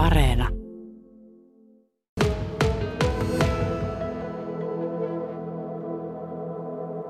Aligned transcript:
Areena. 0.00 0.48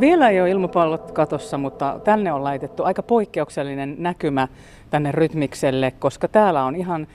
Vielä 0.01 0.29
ei 0.29 0.41
ole 0.41 0.51
ilmapallot 0.51 1.11
katossa, 1.11 1.59
mutta 1.59 2.01
tänne 2.05 2.33
on 2.33 2.45
laitettu 2.45 2.85
aika 2.85 3.03
poikkeuksellinen 3.03 3.97
näkymä 3.99 4.49
tänne 4.91 5.13
rytmikselle, 5.13 5.91
koska 5.91 6.29
täällä 6.29 6.65
on 6.65 6.77
ihan 6.77 7.07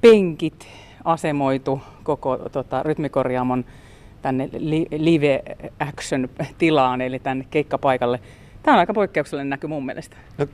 penkit 0.00 0.66
asemoitu 1.04 1.80
koko 2.02 2.36
tota, 2.36 2.82
rytmikorjaamon 2.82 3.64
tänne 4.22 4.48
live 4.90 5.42
action 5.78 6.28
tilaan, 6.58 7.00
eli 7.00 7.18
tänne 7.18 7.46
keikkapaikalle. 7.50 8.20
Tämä 8.62 8.74
on 8.74 8.78
aika 8.80 8.94
poikkeuksellinen 8.94 9.50
näky 9.50 9.66
mun 9.66 9.86
mielestä. 9.86 10.16
No, 10.38 10.46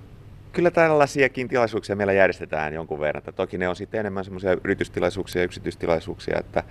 kyllä 0.54 0.70
tällaisiakin 0.70 1.48
tilaisuuksia 1.48 1.96
meillä 1.96 2.12
järjestetään 2.12 2.74
jonkun 2.74 3.00
verran. 3.00 3.18
Että 3.18 3.32
toki 3.32 3.58
ne 3.58 3.68
on 3.68 3.76
sitten 3.76 4.00
enemmän 4.00 4.24
semmoisia 4.24 4.56
yritystilaisuuksia 4.64 5.42
ja 5.42 5.44
yksityistilaisuuksia, 5.44 6.38
että 6.40 6.62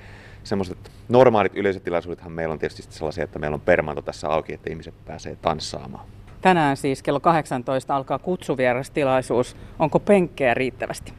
semmoiset 0.44 0.78
normaalit 1.10 1.56
yleisötilaisuudethan 1.56 2.32
meillä 2.32 2.54
on 2.54 2.60
tietysti 2.60 2.84
sellaisia, 2.90 3.24
että 3.24 3.40
meillä 3.40 3.56
on 3.56 3.62
permanto 3.62 4.02
tässä 4.02 4.30
auki, 4.30 4.54
että 4.54 4.70
ihmiset 4.70 4.94
pääsee 5.06 5.38
tanssaamaan. 5.42 6.06
Tänään 6.42 6.78
siis 6.78 7.04
kello 7.04 7.20
18 7.20 7.96
alkaa 7.96 8.20
kutsuvierastilaisuus. 8.20 9.56
Onko 9.80 10.00
penkkejä 10.00 10.54
riittävästi? 10.54 11.14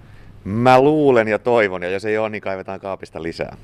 Mä 0.45 0.81
luulen 0.81 1.29
ja 1.29 1.39
toivon, 1.39 1.83
ja 1.83 1.91
jos 1.91 2.05
ei 2.05 2.19
ole, 2.19 2.31
niin 2.31 2.43
kaivetaan 2.43 2.81
kaapista 2.81 3.23
lisää. 3.23 3.57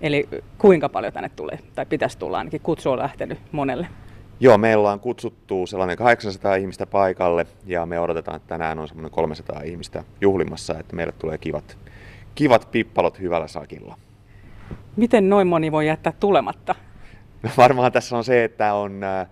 Eli 0.00 0.28
kuinka 0.58 0.88
paljon 0.88 1.12
tänne 1.12 1.30
tulee, 1.36 1.58
tai 1.74 1.86
pitäisi 1.86 2.18
tulla 2.18 2.38
ainakin, 2.38 2.60
kutsu 2.60 2.90
on 2.90 2.98
lähtenyt 2.98 3.38
monelle? 3.52 3.86
Joo, 4.42 4.58
meillä 4.58 4.92
on 4.92 5.00
kutsuttu 5.00 5.66
sellainen 5.66 5.96
800 5.96 6.54
ihmistä 6.54 6.86
paikalle, 6.86 7.46
ja 7.66 7.86
me 7.86 8.00
odotetaan, 8.00 8.36
että 8.36 8.48
tänään 8.48 8.78
on 8.78 8.88
semmoinen 8.88 9.10
300 9.10 9.62
ihmistä 9.62 10.04
juhlimassa, 10.20 10.78
että 10.78 10.96
meille 10.96 11.12
tulee 11.18 11.38
kivat, 11.38 11.78
kivat 12.34 12.68
pippalot 12.70 13.20
hyvällä 13.20 13.48
sakilla. 13.48 13.98
Miten 14.96 15.28
noin 15.28 15.46
moni 15.46 15.72
voi 15.72 15.86
jättää 15.86 16.12
tulematta? 16.20 16.74
No 17.42 17.50
varmaan 17.56 17.92
tässä 17.92 18.16
on 18.16 18.24
se, 18.24 18.44
että 18.44 18.74
on 18.74 19.04
äh, 19.04 19.26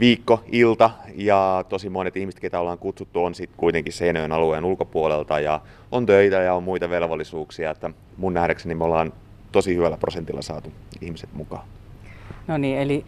viikko, 0.00 0.44
ilta 0.52 0.90
ja 1.14 1.64
tosi 1.68 1.88
monet 1.88 2.16
ihmiset, 2.16 2.40
ketä 2.40 2.60
ollaan 2.60 2.78
kutsuttu, 2.78 3.24
on 3.24 3.34
sitten 3.34 3.58
kuitenkin 3.58 3.92
Seinäjoen 3.92 4.32
alueen 4.32 4.64
ulkopuolelta 4.64 5.40
ja 5.40 5.60
on 5.92 6.06
töitä 6.06 6.36
ja 6.36 6.54
on 6.54 6.62
muita 6.62 6.90
velvollisuuksia, 6.90 7.70
että 7.70 7.90
mun 8.16 8.34
nähdäkseni 8.34 8.74
me 8.74 8.84
ollaan 8.84 9.12
tosi 9.52 9.76
hyvällä 9.76 9.96
prosentilla 9.96 10.42
saatu 10.42 10.72
ihmiset 11.00 11.30
mukaan. 11.32 11.66
No 12.46 12.58
niin, 12.58 12.78
eli 12.78 13.04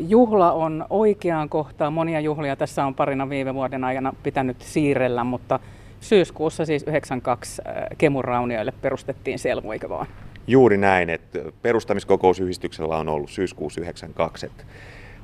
juhla 0.00 0.52
on 0.52 0.86
oikeaan 0.90 1.48
kohtaan. 1.48 1.92
Monia 1.92 2.20
juhlia 2.20 2.56
tässä 2.56 2.84
on 2.84 2.94
parina 2.94 3.28
viime 3.28 3.54
vuoden 3.54 3.84
aikana 3.84 4.12
pitänyt 4.22 4.60
siirrellä, 4.60 5.24
mutta 5.24 5.60
syyskuussa 6.00 6.64
siis 6.64 6.82
92 6.82 7.62
eh, 7.66 7.74
Kemuraunioille 7.98 8.72
perustettiin 8.82 9.38
Selmu, 9.38 9.72
eikö 9.72 9.88
vaan? 9.88 10.06
Juuri 10.46 10.76
näin, 10.76 11.10
että 11.10 11.38
perustamiskokousyhdistyksellä 11.62 12.96
on 12.96 13.08
ollut 13.08 13.30
syyskuussa 13.30 13.80
92. 13.80 14.46
Että 14.46 14.64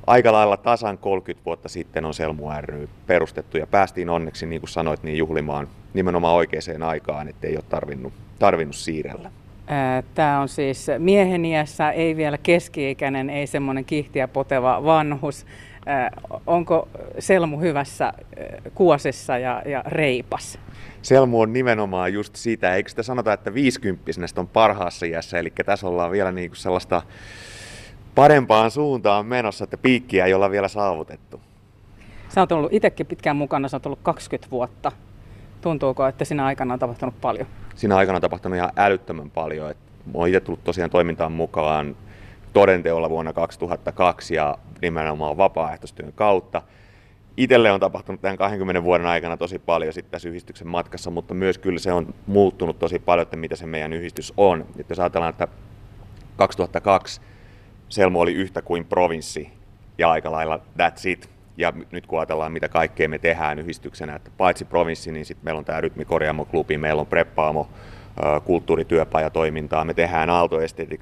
aika 0.07 0.31
lailla 0.31 0.57
tasan 0.57 0.97
30 0.97 1.45
vuotta 1.45 1.69
sitten 1.69 2.05
on 2.05 2.13
Selmu 2.13 2.43
ry 2.61 2.89
perustettu 3.07 3.57
ja 3.57 3.67
päästiin 3.67 4.09
onneksi, 4.09 4.45
niin 4.45 4.61
kuin 4.61 4.69
sanoit, 4.69 5.03
niin 5.03 5.17
juhlimaan 5.17 5.67
nimenomaan 5.93 6.35
oikeaan 6.35 6.83
aikaan, 6.83 7.27
ettei 7.27 7.55
ole 7.55 7.63
tarvinnut, 7.69 8.13
tarvinnut 8.39 8.75
siirrellä. 8.75 9.31
Tämä 10.15 10.39
on 10.39 10.49
siis 10.49 10.87
mieheniässä, 10.97 11.91
ei 11.91 12.15
vielä 12.15 12.37
keski-ikäinen, 12.37 13.29
ei 13.29 13.47
semmoinen 13.47 13.85
kihtiä 13.85 14.27
poteva 14.27 14.83
vanhus. 14.83 15.45
Onko 16.47 16.87
Selmu 17.19 17.59
hyvässä 17.59 18.13
kuosessa 18.75 19.37
ja, 19.37 19.61
ja 19.65 19.83
reipas? 19.85 20.59
Selmu 21.01 21.41
on 21.41 21.53
nimenomaan 21.53 22.13
just 22.13 22.35
sitä, 22.35 22.75
eikö 22.75 22.89
sitä 22.89 23.03
sanota, 23.03 23.33
että 23.33 23.53
50 23.53 24.11
on 24.37 24.47
parhaassa 24.47 25.05
iässä, 25.05 25.39
eli 25.39 25.53
tässä 25.65 25.87
ollaan 25.87 26.11
vielä 26.11 26.31
niin 26.31 26.49
kuin 26.49 26.57
sellaista 26.57 27.01
parempaan 28.15 28.71
suuntaan 28.71 29.25
menossa, 29.25 29.63
että 29.63 29.77
piikkiä 29.77 30.25
ei 30.25 30.33
olla 30.33 30.51
vielä 30.51 30.67
saavutettu. 30.67 31.41
Sä 32.29 32.41
oot 32.41 32.51
ollut 32.51 32.73
itsekin 32.73 33.05
pitkään 33.05 33.35
mukana, 33.35 33.67
sä 33.67 33.77
oot 33.77 33.85
ollut 33.85 33.99
20 34.03 34.51
vuotta. 34.51 34.91
Tuntuuko, 35.61 36.07
että 36.07 36.25
siinä 36.25 36.45
aikana 36.45 36.73
on 36.73 36.79
tapahtunut 36.79 37.21
paljon? 37.21 37.47
Siinä 37.79 37.97
aikana 37.97 38.15
on 38.15 38.21
tapahtunut 38.21 38.57
ihan 38.57 38.71
älyttömän 38.75 39.29
paljon. 39.29 39.67
mä 40.05 40.11
oon 40.13 40.27
itse 40.27 40.39
tullut 40.39 40.63
tosiaan 40.63 40.89
toimintaan 40.89 41.31
mukaan 41.31 41.95
todenteolla 42.53 43.09
vuonna 43.09 43.33
2002 43.33 44.35
ja 44.35 44.57
nimenomaan 44.81 45.37
vapaaehtoistyön 45.37 46.13
kautta. 46.13 46.61
Itelle 47.37 47.71
on 47.71 47.79
tapahtunut 47.79 48.21
tämän 48.21 48.37
20 48.37 48.83
vuoden 48.83 49.07
aikana 49.07 49.37
tosi 49.37 49.59
paljon 49.59 49.93
sitten 49.93 50.11
tässä 50.11 50.29
yhdistyksen 50.29 50.67
matkassa, 50.67 51.11
mutta 51.11 51.33
myös 51.33 51.57
kyllä 51.57 51.79
se 51.79 51.93
on 51.93 52.13
muuttunut 52.27 52.79
tosi 52.79 52.99
paljon, 52.99 53.23
että 53.23 53.37
mitä 53.37 53.55
se 53.55 53.65
meidän 53.65 53.93
yhdistys 53.93 54.33
on. 54.37 54.65
Että 54.79 54.91
jos 54.91 54.99
ajatellaan, 54.99 55.29
että 55.29 55.47
2002 56.35 57.21
Selmo 57.89 58.19
oli 58.19 58.33
yhtä 58.33 58.61
kuin 58.61 58.85
provinssi 58.85 59.49
ja 59.97 60.11
aika 60.11 60.31
lailla 60.31 60.57
that's 60.57 61.09
it. 61.09 61.29
Ja 61.59 61.73
nyt 61.91 62.07
kun 62.07 62.19
ajatellaan, 62.19 62.51
mitä 62.51 62.69
kaikkea 62.69 63.09
me 63.09 63.17
tehdään 63.17 63.59
yhdistyksenä, 63.59 64.15
että 64.15 64.31
paitsi 64.37 64.65
provinssi, 64.65 65.11
niin 65.11 65.25
sitten 65.25 65.45
meillä 65.45 65.59
on 65.59 65.65
tämä 65.65 65.81
Rytmikorjaamo-klubi, 65.81 66.77
meillä 66.77 66.99
on 66.99 67.07
Preppaamo, 67.07 67.69
kulttuurityöpajatoimintaa, 68.45 69.85
me 69.85 69.93
tehdään 69.93 70.29
Aalto 70.29 70.57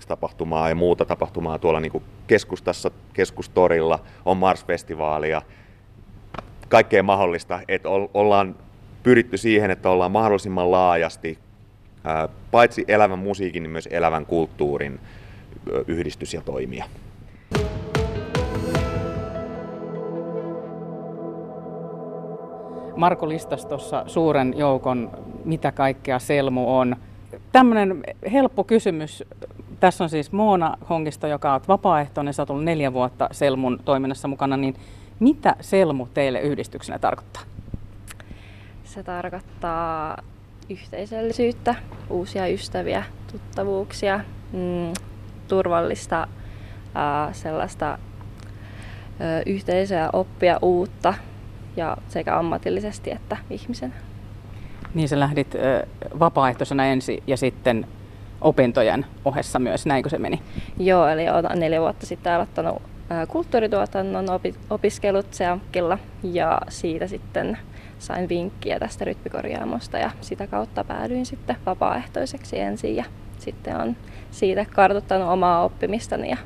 tapahtumaa 0.07 0.69
ja 0.69 0.75
muuta 0.75 1.06
tapahtumaa 1.06 1.59
tuolla 1.59 1.79
niin 1.79 2.03
keskustassa, 2.28 2.91
keskustorilla, 3.13 4.00
on 4.25 4.38
Mars-festivaalia, 4.38 5.41
kaikkea 6.68 7.03
mahdollista, 7.03 7.59
että 7.68 7.89
ollaan 8.13 8.56
pyritty 9.03 9.38
siihen, 9.38 9.72
että 9.72 9.89
ollaan 9.89 10.12
mahdollisimman 10.12 10.72
laajasti 10.72 11.39
paitsi 12.51 12.85
elävän 12.88 13.19
musiikin, 13.19 13.63
niin 13.63 13.72
myös 13.72 13.89
elävän 13.91 14.25
kulttuurin 14.25 15.00
yhdistys 15.88 16.34
ja 16.34 16.41
toimija. 16.41 16.85
Marko 22.97 23.29
listasi 23.29 23.67
tuossa 23.67 24.03
suuren 24.07 24.53
joukon, 24.57 25.11
mitä 25.45 25.71
kaikkea 25.71 26.19
Selmu 26.19 26.77
on. 26.77 26.95
Tämmöinen 27.51 28.03
helppo 28.31 28.63
kysymys. 28.63 29.23
Tässä 29.79 30.03
on 30.03 30.09
siis 30.09 30.31
Moona 30.31 30.77
Hongista, 30.89 31.27
joka 31.27 31.53
on 31.53 31.61
vapaaehtoinen, 31.67 32.33
sä 32.33 32.45
oot 32.49 32.63
neljä 32.63 32.93
vuotta 32.93 33.29
Selmun 33.31 33.79
toiminnassa 33.85 34.27
mukana, 34.27 34.57
niin 34.57 34.75
mitä 35.19 35.55
Selmu 35.61 36.07
teille 36.13 36.41
yhdistyksenä 36.41 36.99
tarkoittaa? 36.99 37.41
Se 38.83 39.03
tarkoittaa 39.03 40.17
yhteisöllisyyttä, 40.69 41.75
uusia 42.09 42.47
ystäviä, 42.47 43.03
tuttavuuksia, 43.31 44.19
mm, 44.53 44.93
turvallista 45.47 46.27
ää, 46.95 47.33
sellaista 47.33 47.85
ää, 47.85 47.97
yhteisöä 49.45 50.09
oppia 50.13 50.59
uutta 50.61 51.13
ja 51.77 51.97
sekä 52.07 52.39
ammatillisesti 52.39 53.11
että 53.11 53.38
ihmisen. 53.49 53.93
Niin 54.93 55.09
sä 55.09 55.19
lähdit 55.19 55.55
vapaaehtoisena 56.19 56.85
ensin 56.85 57.23
ja 57.27 57.38
sitten 57.38 57.88
opintojen 58.41 59.05
ohessa 59.25 59.59
myös, 59.59 59.85
näinkö 59.85 60.09
se 60.09 60.17
meni? 60.17 60.41
Joo, 60.79 61.07
eli 61.07 61.29
olen 61.29 61.59
neljä 61.59 61.81
vuotta 61.81 62.05
sitten 62.05 62.33
aloittanut 62.33 62.81
kulttuurituotannon 63.27 64.29
opi- 64.29 64.55
opiskelut 64.69 65.33
Seamkilla 65.33 65.97
ja 66.23 66.61
siitä 66.69 67.07
sitten 67.07 67.57
sain 67.99 68.29
vinkkiä 68.29 68.79
tästä 68.79 69.05
rytmikorjaamosta 69.05 69.97
ja 69.97 70.11
sitä 70.21 70.47
kautta 70.47 70.83
päädyin 70.83 71.25
sitten 71.25 71.55
vapaaehtoiseksi 71.65 72.59
ensin 72.59 72.95
ja 72.95 73.03
sitten 73.39 73.77
on 73.77 73.95
siitä 74.31 74.65
kartoittanut 74.75 75.29
omaa 75.29 75.63
oppimistani 75.63 76.29
ja 76.29 76.38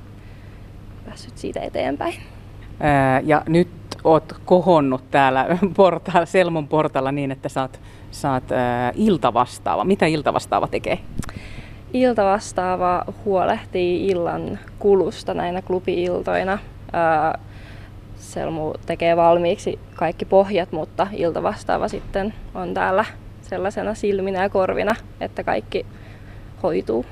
päässyt 1.06 1.38
siitä 1.38 1.60
eteenpäin. 1.60 2.14
ja 3.24 3.44
nyt 3.48 3.81
oot 4.04 4.36
kohonnut 4.46 5.12
täällä 5.12 5.58
portaalla, 5.76 6.26
Selmon 6.26 6.68
portaalla 6.68 7.12
niin, 7.12 7.32
että 7.32 7.50
saat, 7.50 7.80
saat 8.12 8.52
ää, 8.52 8.92
iltavastaava. 8.96 9.84
Mitä 9.84 10.06
iltavastaava 10.06 10.68
tekee? 10.68 11.00
Iltavastaava 11.94 13.06
huolehtii 13.26 14.08
illan 14.08 14.60
kulusta 14.80 15.34
näinä 15.34 15.62
klubi-iltoina. 15.62 16.58
Selmu 18.16 18.74
tekee 18.86 19.18
valmiiksi 19.18 19.80
kaikki 19.96 20.26
pohjat, 20.26 20.72
mutta 20.72 21.08
iltavastaava 21.14 21.88
sitten 21.88 22.34
on 22.56 22.74
täällä 22.74 23.06
sellaisena 23.42 23.94
silminä 23.94 24.44
ja 24.44 24.50
korvina, 24.50 24.96
että 25.22 25.44
kaikki 25.44 25.86
hoituu. 26.64 27.06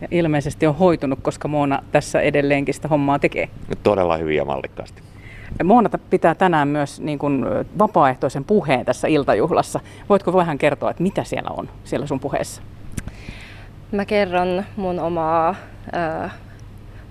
Ja 0.00 0.08
ilmeisesti 0.10 0.66
on 0.66 0.76
hoitunut, 0.76 1.18
koska 1.22 1.48
Moona 1.48 1.82
tässä 1.92 2.20
edelleenkin 2.20 2.74
sitä 2.74 2.88
hommaa 2.88 3.18
tekee. 3.18 3.48
Todella 3.82 4.16
hyvin 4.16 4.36
ja 4.36 4.44
mallikkaasti. 4.44 5.05
Moona 5.64 5.90
pitää 6.10 6.34
tänään 6.34 6.68
myös 6.68 7.00
niin 7.00 7.18
kuin 7.18 7.44
vapaaehtoisen 7.78 8.44
puheen 8.44 8.84
tässä 8.84 9.08
iltajuhlassa. 9.08 9.80
Voitko 10.08 10.32
vähän 10.32 10.58
kertoa, 10.58 10.90
että 10.90 11.02
mitä 11.02 11.24
siellä 11.24 11.50
on 11.56 11.68
siellä 11.84 12.06
sun 12.06 12.20
puheessa? 12.20 12.62
Mä 13.92 14.04
kerron 14.04 14.64
mun 14.76 15.00
omaa 15.00 15.54
ö, 16.24 16.28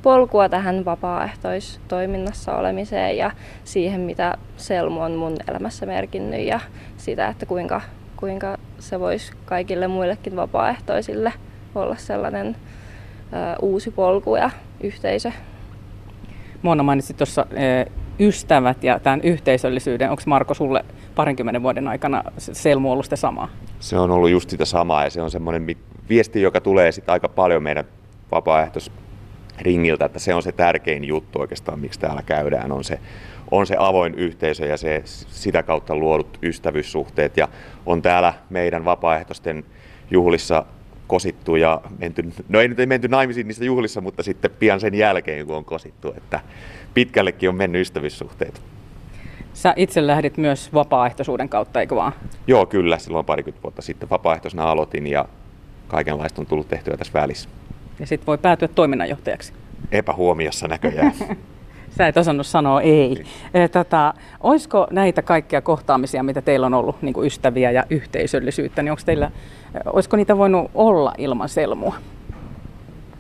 polkua 0.02 0.50
tähän 0.50 0.86
vapaaehtoistoiminnassa 0.86 2.56
olemiseen 2.56 3.18
ja 3.18 3.32
siihen, 3.64 4.02
mitä 4.02 4.38
Selmu 4.58 5.02
on 5.02 5.12
mun 5.12 5.36
elämässä 5.48 5.86
merkinnyt 5.86 6.42
ja 6.42 6.60
sitä, 6.98 7.28
että 7.28 7.46
kuinka, 7.46 7.82
kuinka 8.18 8.58
se 8.80 9.00
voisi 9.00 9.34
kaikille 9.46 9.88
muillekin 9.88 10.36
vapaaehtoisille 10.36 11.34
olla 11.76 11.96
sellainen 11.96 12.56
ö, 13.34 13.56
uusi 13.62 13.92
polku 13.92 14.36
ja 14.36 14.50
yhteisö. 14.84 15.32
Mona 16.62 16.84
mainitsi 16.84 17.14
tuossa 17.14 17.46
ystävät 18.20 18.84
ja 18.84 19.00
tämän 19.00 19.22
yhteisöllisyyden. 19.22 20.10
Onko 20.10 20.24
Marko 20.26 20.54
sulle 20.54 20.86
parinkymmenen 21.16 21.64
vuoden 21.64 21.88
aikana 21.88 22.24
Selmu 22.38 22.92
ollut 22.92 23.06
sitä 23.06 23.16
samaa? 23.16 23.50
Se 23.80 23.98
on 23.98 24.12
ollut 24.12 24.30
just 24.30 24.50
sitä 24.50 24.66
samaa 24.66 25.04
ja 25.04 25.10
se 25.10 25.22
on 25.22 25.32
semmoinen 25.32 25.76
viesti, 26.10 26.42
joka 26.42 26.62
tulee 26.62 26.92
sitten 26.92 27.14
aika 27.14 27.30
paljon 27.30 27.64
meidän 27.64 27.86
vapaaehtoisringiltä, 28.32 30.06
että 30.06 30.20
se 30.20 30.34
on 30.34 30.44
se 30.44 30.52
tärkein 30.52 31.04
juttu 31.04 31.40
oikeastaan, 31.40 31.80
miksi 31.80 32.00
täällä 32.00 32.22
käydään, 32.22 32.72
on 32.72 32.84
se, 32.84 33.00
on 33.52 33.68
se 33.68 33.76
avoin 33.80 34.16
yhteisö 34.16 34.66
ja 34.66 34.78
se, 34.78 35.02
sitä 35.06 35.64
kautta 35.64 35.96
luodut 35.96 36.40
ystävyyssuhteet. 36.44 37.38
Ja 37.38 37.48
on 37.86 38.02
täällä 38.02 38.34
meidän 38.50 38.86
vapaaehtoisten 38.86 39.66
juhlissa 40.12 40.66
kosittu 41.08 41.56
ja 41.56 41.82
menty, 41.98 42.24
no 42.50 42.62
ei 42.62 42.68
nyt 42.68 42.80
ei 42.80 42.86
menty 42.86 43.08
naimisiin 43.08 43.48
niissä 43.48 43.66
juhlissa, 43.66 44.02
mutta 44.02 44.24
sitten 44.24 44.52
pian 44.52 44.80
sen 44.80 44.96
jälkeen, 44.96 45.46
kun 45.46 45.56
on 45.56 45.66
kosittu, 45.66 46.14
että 46.18 46.40
pitkällekin 46.96 47.50
on 47.50 47.56
mennyt 47.56 47.82
ystävyyssuhteet. 47.82 48.62
Sä 49.54 49.74
itse 49.76 50.08
lähdit 50.08 50.38
myös 50.38 50.74
vapaaehtoisuuden 50.74 51.50
kautta, 51.50 51.80
eikö 51.80 51.96
vaan? 51.96 52.14
Joo, 52.48 52.66
kyllä. 52.66 52.98
Silloin 52.98 53.26
parikymmentä 53.26 53.64
vuotta 53.64 53.82
sitten 53.82 54.10
vapaaehtoisena 54.10 54.72
aloitin 54.72 55.08
ja 55.08 55.26
kaikenlaista 55.88 56.42
on 56.42 56.46
tullut 56.46 56.68
tehtyä 56.68 56.98
tässä 56.98 57.14
välissä. 57.14 57.50
Ja 58.00 58.08
sitten 58.08 58.28
voi 58.28 58.38
päätyä 58.38 58.68
toiminnanjohtajaksi. 58.68 59.54
Epähuomiossa 59.92 60.68
näköjään. 60.68 61.14
Sä 61.98 62.08
et 62.08 62.18
osannut 62.18 62.48
sanoa 62.48 62.82
ei. 62.82 63.24
ei. 63.54 63.70
Tota, 63.70 64.14
olisiko 64.40 64.88
näitä 64.92 65.22
kaikkia 65.22 65.62
kohtaamisia, 65.62 66.24
mitä 66.24 66.42
teillä 66.42 66.66
on 66.66 66.74
ollut, 66.74 67.02
niin 67.02 67.14
kuin 67.14 67.28
ystäviä 67.28 67.72
ja 67.72 67.84
yhteisöllisyyttä, 67.90 68.84
niin 68.84 68.92
onko 68.92 69.04
teillä, 69.06 69.32
olisiko 69.86 70.18
niitä 70.18 70.38
voinut 70.38 70.72
olla 70.74 71.14
ilman 71.18 71.50
selmua? 71.50 71.96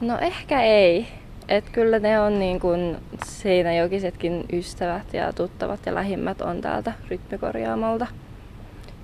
No 0.01 0.17
ehkä 0.19 0.61
ei. 0.61 1.07
Et 1.47 1.69
kyllä 1.71 1.99
ne 1.99 2.19
on 2.19 2.39
niin 2.39 2.59
kuin 2.59 2.97
seinäjokisetkin 3.25 4.45
ystävät 4.53 5.13
ja 5.13 5.33
tuttavat 5.33 5.79
ja 5.85 5.95
lähimmät 5.95 6.41
on 6.41 6.61
täältä 6.61 6.93
rytmikorjaamolta. 7.09 8.07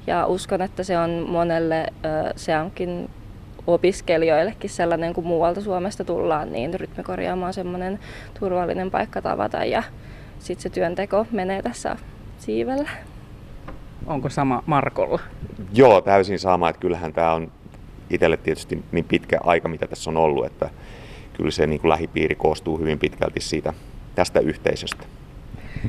Ja 0.08 0.26
uskon, 0.26 0.62
että 0.62 0.84
se 0.84 0.98
on 0.98 1.26
monelle, 1.30 1.88
se 2.36 2.58
onkin 2.58 3.10
opiskelijoillekin 3.68 4.70
sellainen, 4.70 5.14
kun 5.14 5.28
muualta 5.28 5.62
Suomesta 5.62 6.04
tullaan, 6.04 6.52
niin 6.52 6.80
rytmikorjaamo 6.80 7.46
on 7.46 7.54
semmoinen 7.54 8.00
turvallinen 8.40 8.92
paikka 8.92 9.22
tavata 9.22 9.66
ja 9.66 9.84
sitten 10.40 10.64
se 10.64 10.70
työnteko 10.70 11.26
menee 11.32 11.62
tässä 11.62 11.96
siivellä. 12.38 12.90
Onko 14.08 14.30
sama 14.30 14.64
Markolla? 14.66 15.20
Joo, 15.74 16.02
täysin 16.02 16.40
sama. 16.40 16.70
Että 16.70 16.80
kyllähän 16.80 17.14
tämä 17.14 17.34
on 17.34 17.52
itselle 18.10 18.38
tietysti 18.38 18.84
niin 18.92 19.06
pitkä 19.06 19.40
aika, 19.44 19.68
mitä 19.68 19.88
tässä 19.88 20.10
on 20.10 20.18
ollut, 20.18 20.46
että 20.46 20.70
kyllä 21.42 21.52
se 21.52 21.68
niin 21.68 21.82
kuin 21.82 21.90
lähipiiri 21.90 22.36
koostuu 22.36 22.78
hyvin 22.78 23.00
pitkälti 23.00 23.40
siitä 23.40 23.74
tästä 24.16 24.40
yhteisöstä. 24.40 25.06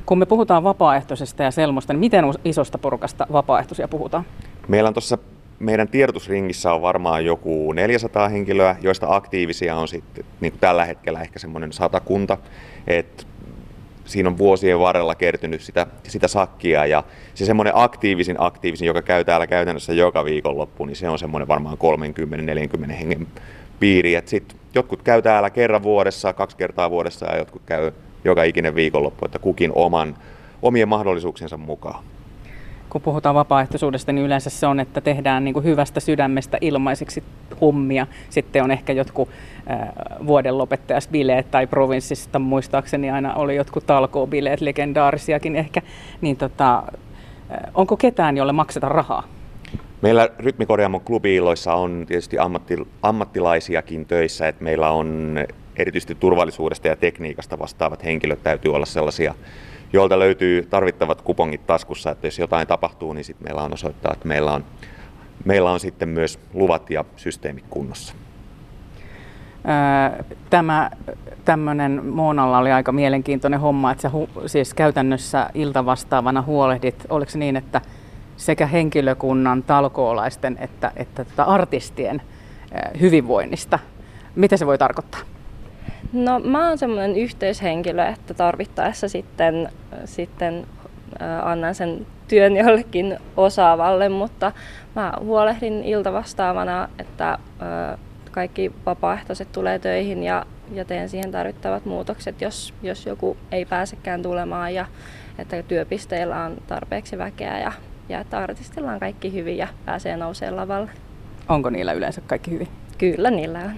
Kun 0.06 0.18
me 0.18 0.26
puhutaan 0.26 0.64
vapaaehtoisesta 0.64 1.42
ja 1.42 1.50
selmosta, 1.50 1.92
niin 1.92 2.00
miten 2.00 2.24
isosta 2.44 2.78
porukasta 2.78 3.26
vapaaehtoisia 3.32 3.88
puhutaan? 3.88 4.24
Meillä 4.68 4.88
on 4.88 4.94
tuossa 4.94 5.18
meidän 5.58 5.88
tiedotusringissä 5.88 6.72
on 6.72 6.82
varmaan 6.82 7.24
joku 7.24 7.72
400 7.72 8.28
henkilöä, 8.28 8.76
joista 8.80 9.06
aktiivisia 9.10 9.76
on 9.76 9.88
sitten 9.88 10.24
niin 10.40 10.52
kuin 10.52 10.60
tällä 10.60 10.84
hetkellä 10.84 11.20
ehkä 11.20 11.38
semmoinen 11.38 11.72
satakunta. 11.72 12.38
Et 12.86 13.26
siinä 14.04 14.28
on 14.28 14.38
vuosien 14.38 14.78
varrella 14.78 15.14
kertynyt 15.14 15.60
sitä, 15.60 15.86
sitä 16.08 16.28
sakkia 16.28 16.86
ja 16.86 17.04
se 17.34 17.44
semmoinen 17.44 17.72
aktiivisin 17.76 18.36
aktiivisin, 18.38 18.86
joka 18.86 19.02
käy 19.02 19.24
täällä 19.24 19.46
käytännössä 19.46 19.92
joka 19.92 20.24
viikonloppu, 20.24 20.84
niin 20.84 20.96
se 20.96 21.08
on 21.08 21.18
semmoinen 21.18 21.48
varmaan 21.48 21.78
30-40 22.88 22.92
hengen 22.92 23.26
piiri. 23.80 24.14
Et 24.14 24.28
sit 24.28 24.56
jotkut 24.74 25.02
käy 25.02 25.22
täällä 25.22 25.50
kerran 25.50 25.82
vuodessa, 25.82 26.32
kaksi 26.32 26.56
kertaa 26.56 26.90
vuodessa 26.90 27.26
ja 27.26 27.38
jotkut 27.38 27.62
käy 27.66 27.92
joka 28.24 28.42
ikinen 28.42 28.74
viikonloppu, 28.74 29.24
että 29.24 29.38
kukin 29.38 29.72
oman, 29.74 30.16
omien 30.62 30.88
mahdollisuuksiensa 30.88 31.56
mukaan 31.56 32.04
kun 32.92 33.02
puhutaan 33.02 33.34
vapaaehtoisuudesta, 33.34 34.12
niin 34.12 34.26
yleensä 34.26 34.50
se 34.50 34.66
on, 34.66 34.80
että 34.80 35.00
tehdään 35.00 35.44
niin 35.44 35.54
kuin 35.54 35.64
hyvästä 35.64 36.00
sydämestä 36.00 36.58
ilmaiseksi 36.60 37.22
hommia. 37.60 38.06
Sitten 38.30 38.62
on 38.64 38.70
ehkä 38.70 38.92
jotkut 38.92 39.28
äh, 39.70 39.88
vuoden 40.26 40.58
lopettajasbileet 40.58 41.50
tai 41.50 41.66
provinssista 41.66 42.38
muistaakseni 42.38 43.10
aina 43.10 43.34
oli 43.34 43.56
jotkut 43.56 43.86
talkoobileet, 43.86 44.60
legendaarisiakin 44.60 45.56
ehkä. 45.56 45.82
Niin 46.20 46.36
tota, 46.36 46.82
onko 47.74 47.96
ketään, 47.96 48.36
jolle 48.36 48.52
makseta 48.52 48.88
rahaa? 48.88 49.22
Meillä 50.02 50.28
Rytmikorjaamon 50.38 51.00
klubiilloissa 51.00 51.74
on 51.74 52.04
tietysti 52.08 52.38
ammatti, 52.38 52.76
ammattilaisiakin 53.02 54.06
töissä, 54.06 54.48
että 54.48 54.64
meillä 54.64 54.90
on 54.90 55.38
erityisesti 55.76 56.14
turvallisuudesta 56.14 56.88
ja 56.88 56.96
tekniikasta 56.96 57.58
vastaavat 57.58 58.04
henkilöt 58.04 58.42
täytyy 58.42 58.74
olla 58.74 58.86
sellaisia 58.86 59.34
joilta 59.92 60.18
löytyy 60.18 60.66
tarvittavat 60.70 61.22
kupongit 61.22 61.66
taskussa, 61.66 62.10
että 62.10 62.26
jos 62.26 62.38
jotain 62.38 62.66
tapahtuu, 62.66 63.12
niin 63.12 63.24
sitten 63.24 63.46
meillä 63.46 63.62
on 63.62 63.72
osoittaa, 63.72 64.12
että 64.12 64.28
meillä 64.28 64.52
on, 64.52 64.64
meillä 65.44 65.70
on 65.70 65.80
sitten 65.80 66.08
myös 66.08 66.38
luvat 66.54 66.90
ja 66.90 67.04
systeemit 67.16 67.64
kunnossa. 67.70 68.14
Tämä 70.50 70.90
tämmöinen 71.44 72.06
Moonalla 72.06 72.58
oli 72.58 72.72
aika 72.72 72.92
mielenkiintoinen 72.92 73.60
homma, 73.60 73.90
että 73.90 74.02
sä 74.02 74.10
hu- 74.14 74.48
siis 74.48 74.74
käytännössä 74.74 75.50
iltavastaavana 75.54 76.42
huolehdit, 76.42 77.06
oliko 77.08 77.30
se 77.30 77.38
niin, 77.38 77.56
että 77.56 77.80
sekä 78.36 78.66
henkilökunnan, 78.66 79.62
talkoolaisten 79.62 80.58
että, 80.60 80.92
että 80.96 81.24
tota 81.24 81.42
artistien 81.42 82.22
hyvinvoinnista. 83.00 83.78
Mitä 84.34 84.56
se 84.56 84.66
voi 84.66 84.78
tarkoittaa? 84.78 85.20
No 86.12 86.38
mä 86.38 86.68
oon 86.68 86.78
semmoinen 86.78 87.16
yhteyshenkilö, 87.16 88.06
että 88.06 88.34
tarvittaessa 88.34 89.08
sitten, 89.08 89.68
sitten 90.04 90.66
annan 91.42 91.74
sen 91.74 92.06
työn 92.28 92.56
jollekin 92.56 93.18
osaavalle, 93.36 94.08
mutta 94.08 94.52
mä 94.96 95.12
huolehdin 95.20 95.84
iltavastaavana, 95.84 96.88
että 96.98 97.38
kaikki 98.30 98.72
vapaaehtoiset 98.86 99.52
tulee 99.52 99.78
töihin 99.78 100.22
ja, 100.22 100.46
ja 100.72 100.84
teen 100.84 101.08
siihen 101.08 101.30
tarvittavat 101.30 101.84
muutokset, 101.84 102.40
jos, 102.40 102.74
jos 102.82 103.06
joku 103.06 103.36
ei 103.52 103.64
pääsekään 103.64 104.22
tulemaan 104.22 104.74
ja 104.74 104.86
että 105.38 105.62
työpisteillä 105.62 106.44
on 106.44 106.56
tarpeeksi 106.66 107.18
väkeä 107.18 107.58
ja, 107.58 107.72
ja 108.08 108.20
että 108.20 108.38
artistilla 108.38 108.92
on 108.92 109.00
kaikki 109.00 109.32
hyvin 109.32 109.56
ja 109.56 109.68
pääsee 109.84 110.16
nousemaan 110.16 110.56
lavalle. 110.56 110.90
Onko 111.48 111.70
niillä 111.70 111.92
yleensä 111.92 112.20
kaikki 112.20 112.50
hyvin? 112.50 112.68
Kyllä 112.98 113.30
niillä 113.30 113.58
on. 113.58 113.72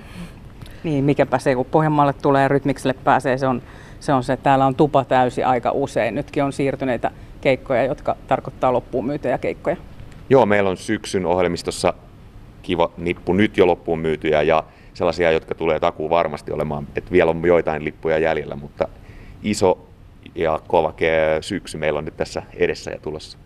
Niin, 0.85 1.05
mikäpä 1.05 1.39
se, 1.39 1.55
kun 1.55 1.67
Pohjanmaalle 1.67 2.13
tulee 2.13 2.43
ja 2.43 2.49
rytmikselle 2.49 2.95
pääsee, 3.05 3.39
se 3.39 3.47
on, 3.47 3.63
se 4.01 4.13
on 4.13 4.25
se, 4.25 4.33
että 4.33 4.45
täällä 4.45 4.67
on 4.67 4.75
tupa 4.75 5.05
täysi 5.05 5.45
aika 5.45 5.71
usein. 5.71 6.15
Nytkin 6.15 6.45
on 6.45 6.53
siirtyneitä 6.53 7.11
keikkoja, 7.41 7.85
jotka 7.85 8.17
tarkoittaa 8.27 8.73
loppuun 8.73 9.07
myytyjä 9.07 9.39
keikkoja. 9.39 9.77
Joo, 10.31 10.47
meillä 10.47 10.71
on 10.71 10.77
syksyn 10.77 11.27
ohjelmistossa 11.27 11.95
kiva 12.63 12.91
nippu 12.97 13.33
nyt 13.33 13.57
jo 13.57 13.67
loppuun 13.67 13.99
myytyjä 13.99 14.43
ja 14.43 14.65
sellaisia, 14.95 15.31
jotka 15.31 15.55
tulee 15.55 15.81
takuu 15.81 16.11
varmasti 16.11 16.53
olemaan, 16.53 16.87
että 16.97 17.11
vielä 17.11 17.31
on 17.31 17.47
joitain 17.47 17.85
lippuja 17.85 18.19
jäljellä, 18.19 18.57
mutta 18.57 18.89
iso 19.43 19.87
ja 20.35 20.61
kova 20.69 20.95
syksy 21.41 21.79
meillä 21.79 21.99
on 21.99 22.05
nyt 22.05 22.17
tässä 22.17 22.43
edessä 22.57 22.91
ja 22.91 22.99
tulossa. 22.99 23.39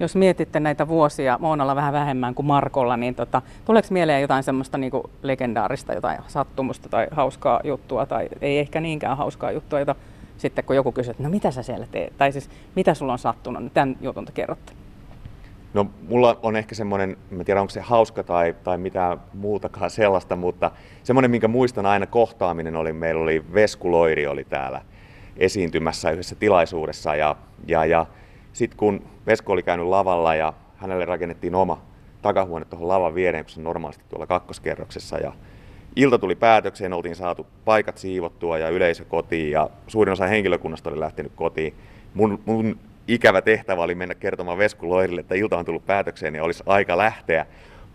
Jos 0.00 0.16
mietitte 0.16 0.60
näitä 0.60 0.88
vuosia, 0.88 1.38
Moonalla 1.40 1.76
vähän 1.76 1.92
vähemmän 1.92 2.34
kuin 2.34 2.46
Markolla, 2.46 2.96
niin 2.96 3.14
tota, 3.14 3.42
tuleeko 3.64 3.88
mieleen 3.90 4.22
jotain 4.22 4.42
semmoista 4.42 4.78
niin 4.78 4.92
legendaarista, 5.22 5.94
jotain 5.94 6.18
sattumusta 6.26 6.88
tai 6.88 7.06
hauskaa 7.10 7.60
juttua, 7.64 8.06
tai 8.06 8.28
ei 8.40 8.58
ehkä 8.58 8.80
niinkään 8.80 9.16
hauskaa 9.16 9.52
juttua, 9.52 9.78
jota 9.78 9.94
sitten 10.38 10.64
kun 10.64 10.76
joku 10.76 10.92
kysyy, 10.92 11.10
että 11.10 11.22
no 11.22 11.30
mitä 11.30 11.50
sä 11.50 11.62
siellä 11.62 11.86
teet, 11.90 12.18
tai 12.18 12.32
siis 12.32 12.50
mitä 12.74 12.94
sulla 12.94 13.12
on 13.12 13.18
sattunut, 13.18 13.62
niin 13.62 13.70
tämän 13.70 13.96
jutun 14.00 14.24
te 14.24 14.32
kerrotte. 14.32 14.72
No 15.74 15.86
mulla 16.08 16.38
on 16.42 16.56
ehkä 16.56 16.74
semmoinen, 16.74 17.16
en 17.32 17.44
tiedä 17.44 17.60
onko 17.60 17.70
se 17.70 17.80
hauska 17.80 18.22
tai, 18.22 18.54
tai 18.64 18.78
mitä 18.78 19.16
muutakaan 19.34 19.90
sellaista, 19.90 20.36
mutta 20.36 20.70
semmoinen, 21.02 21.30
minkä 21.30 21.48
muistan 21.48 21.86
aina 21.86 22.06
kohtaaminen 22.06 22.76
oli, 22.76 22.92
meillä 22.92 23.22
oli 23.22 23.44
Vesku 23.54 23.92
Loiri 23.92 24.26
oli 24.26 24.44
täällä 24.44 24.82
esiintymässä 25.36 26.10
yhdessä 26.10 26.34
tilaisuudessa 26.34 27.16
ja, 27.16 27.36
ja, 27.66 27.84
ja 27.84 28.06
sitten 28.58 28.78
kun 28.78 29.02
Vesko 29.26 29.52
oli 29.52 29.62
käynyt 29.62 29.86
lavalla 29.86 30.34
ja 30.34 30.52
hänelle 30.76 31.04
rakennettiin 31.04 31.54
oma 31.54 31.82
takahuone 32.22 32.64
tuohon 32.64 32.88
lavan 32.88 33.14
viereen, 33.14 33.44
kun 33.44 33.50
se 33.50 33.60
normaalisti 33.60 34.04
tuolla 34.08 34.26
kakkoskerroksessa. 34.26 35.18
Ja 35.18 35.32
ilta 35.96 36.18
tuli 36.18 36.34
päätökseen, 36.34 36.92
oltiin 36.92 37.16
saatu 37.16 37.46
paikat 37.64 37.98
siivottua 37.98 38.58
ja 38.58 38.68
yleisö 38.68 39.04
kotiin 39.04 39.50
ja 39.50 39.70
suurin 39.86 40.12
osa 40.12 40.26
henkilökunnasta 40.26 40.90
oli 40.90 41.00
lähtenyt 41.00 41.32
kotiin. 41.36 41.74
Mun, 42.14 42.40
mun 42.46 42.78
ikävä 43.08 43.42
tehtävä 43.42 43.82
oli 43.82 43.94
mennä 43.94 44.14
kertomaan 44.14 44.58
Vesku 44.58 44.88
Loirille, 44.88 45.20
että 45.20 45.34
ilta 45.34 45.58
on 45.58 45.64
tullut 45.64 45.86
päätökseen 45.86 46.34
ja 46.34 46.44
olisi 46.44 46.62
aika 46.66 46.98
lähteä. 46.98 47.46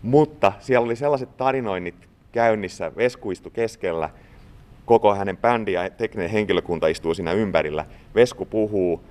Mutta 0.02 0.52
siellä 0.60 0.84
oli 0.84 0.96
sellaiset 0.96 1.36
tarinoinnit 1.36 2.08
käynnissä, 2.32 2.92
Vesku 2.96 3.30
istui 3.30 3.52
keskellä, 3.54 4.10
koko 4.84 5.14
hänen 5.14 5.36
bändi 5.36 5.72
ja 5.72 5.90
tekninen 5.90 6.30
henkilökunta 6.30 6.86
istuu 6.86 7.14
siinä 7.14 7.32
ympärillä. 7.32 7.84
Vesku 8.14 8.44
puhuu, 8.44 9.04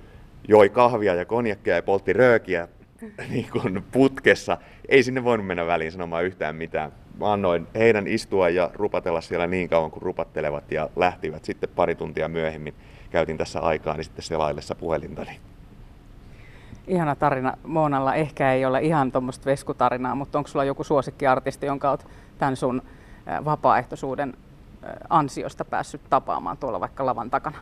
joi 0.48 0.68
kahvia 0.68 1.14
ja 1.14 1.24
konjakkia 1.24 1.74
ja 1.74 1.82
poltti 1.82 2.12
röökiä 2.12 2.68
niin 3.30 3.46
kuin 3.52 3.84
putkessa. 3.92 4.58
Ei 4.88 5.02
sinne 5.02 5.24
voinut 5.24 5.46
mennä 5.46 5.66
väliin 5.66 5.92
sanomaan 5.92 6.24
yhtään 6.24 6.56
mitään. 6.56 6.92
Mä 7.20 7.32
annoin 7.32 7.66
heidän 7.74 8.06
istua 8.06 8.48
ja 8.48 8.70
rupatella 8.74 9.20
siellä 9.20 9.46
niin 9.46 9.68
kauan 9.68 9.90
kuin 9.90 10.02
rupattelevat 10.02 10.72
ja 10.72 10.90
lähtivät 10.96 11.44
sitten 11.44 11.70
pari 11.76 11.94
tuntia 11.94 12.28
myöhemmin. 12.28 12.74
Käytin 13.10 13.38
tässä 13.38 13.60
aikaa 13.60 13.94
niin 13.94 14.04
sitten 14.04 14.24
selaillessa 14.24 14.74
puhelintani. 14.74 15.40
Ihana 16.86 17.16
tarina 17.16 17.56
Moonalla. 17.62 18.14
Ehkä 18.14 18.52
ei 18.52 18.64
ole 18.64 18.80
ihan 18.82 19.12
tuommoista 19.12 19.46
veskutarinaa, 19.46 20.14
mutta 20.14 20.38
onko 20.38 20.48
sulla 20.48 20.64
joku 20.64 20.84
suosikkiartisti, 20.84 21.66
jonka 21.66 21.90
olet 21.90 22.06
tämän 22.38 22.56
sun 22.56 22.82
vapaaehtoisuuden 23.44 24.34
ansiosta 25.08 25.64
päässyt 25.64 26.00
tapaamaan 26.10 26.56
tuolla 26.56 26.80
vaikka 26.80 27.06
lavan 27.06 27.30
takana? 27.30 27.58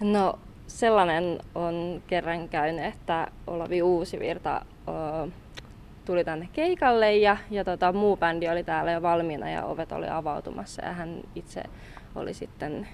No 0.00 0.38
sellainen 0.70 1.38
on 1.54 2.02
kerran 2.06 2.48
käynyt, 2.48 2.84
että 2.84 3.28
Olavi 3.46 3.82
Uusivirta 3.82 4.64
o, 4.86 4.92
tuli 6.04 6.24
tänne 6.24 6.48
keikalle 6.52 7.16
ja, 7.16 7.36
ja 7.50 7.64
tota, 7.64 7.92
muu 7.92 8.16
bändi 8.16 8.48
oli 8.48 8.64
täällä 8.64 8.92
jo 8.92 9.02
valmiina 9.02 9.50
ja 9.50 9.64
ovet 9.64 9.92
oli 9.92 10.08
avautumassa 10.08 10.84
ja 10.84 10.92
hän 10.92 11.20
itse 11.34 11.62
oli 12.14 12.34
sitten 12.34 12.88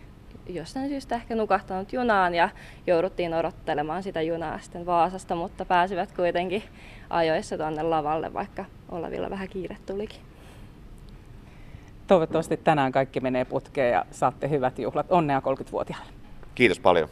jostain 0.48 0.88
syystä 0.88 1.14
ehkä 1.14 1.34
nukahtanut 1.34 1.92
junaan 1.92 2.34
ja 2.34 2.48
jouduttiin 2.86 3.34
odottelemaan 3.34 4.02
sitä 4.02 4.22
junaa 4.22 4.58
sitten 4.58 4.86
Vaasasta, 4.86 5.34
mutta 5.34 5.64
pääsivät 5.64 6.12
kuitenkin 6.12 6.62
ajoissa 7.10 7.56
tuonne 7.56 7.82
lavalle, 7.82 8.32
vaikka 8.32 8.64
Olavilla 8.88 9.30
vähän 9.30 9.48
kiire 9.48 9.76
tulikin. 9.86 10.20
Toivottavasti 12.06 12.56
tänään 12.56 12.92
kaikki 12.92 13.20
menee 13.20 13.44
putkeen 13.44 13.92
ja 13.92 14.04
saatte 14.10 14.48
hyvät 14.48 14.78
juhlat. 14.78 15.06
Onnea 15.12 15.40
30-vuotiaalle. 15.40 16.12
Kiitos 16.54 16.80
paljon. 16.80 17.08